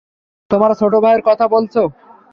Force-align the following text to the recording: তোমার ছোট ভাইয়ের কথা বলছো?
তোমার 0.51 0.71
ছোট 0.75 0.93
ভাইয়ের 1.03 1.21
কথা 1.25 1.45
বলছো? 1.47 1.81